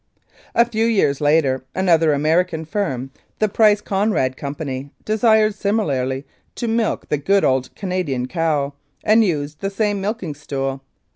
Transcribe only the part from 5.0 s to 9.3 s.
desired similarly to milk the good old Canadian cow, and